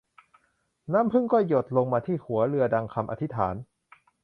[0.93, 3.55] น้ำผึ้งก็หยดลงมาที่หัวเรือดังคำอธิษฐาน